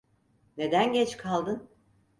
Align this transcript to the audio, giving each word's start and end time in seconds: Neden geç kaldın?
Neden 0.57 0.93
geç 0.93 1.17
kaldın? 1.17 1.69